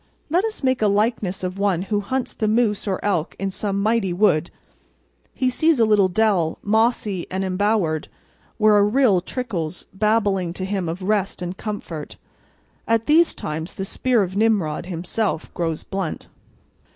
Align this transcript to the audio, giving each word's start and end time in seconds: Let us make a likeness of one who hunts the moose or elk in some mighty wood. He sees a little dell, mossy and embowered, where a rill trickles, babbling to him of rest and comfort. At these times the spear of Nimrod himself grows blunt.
Let 0.31 0.43
us 0.45 0.63
make 0.63 0.81
a 0.81 0.87
likeness 0.87 1.43
of 1.43 1.59
one 1.59 1.83
who 1.83 1.99
hunts 1.99 2.33
the 2.33 2.47
moose 2.47 2.87
or 2.87 2.99
elk 3.05 3.35
in 3.37 3.51
some 3.51 3.79
mighty 3.83 4.11
wood. 4.13 4.49
He 5.35 5.47
sees 5.47 5.79
a 5.79 5.85
little 5.85 6.07
dell, 6.07 6.57
mossy 6.63 7.27
and 7.29 7.43
embowered, 7.43 8.07
where 8.57 8.77
a 8.77 8.83
rill 8.83 9.21
trickles, 9.21 9.85
babbling 9.93 10.53
to 10.53 10.65
him 10.65 10.89
of 10.89 11.03
rest 11.03 11.43
and 11.43 11.55
comfort. 11.55 12.17
At 12.87 13.05
these 13.05 13.35
times 13.35 13.75
the 13.75 13.85
spear 13.85 14.23
of 14.23 14.35
Nimrod 14.35 14.87
himself 14.87 15.53
grows 15.53 15.83
blunt. 15.83 16.27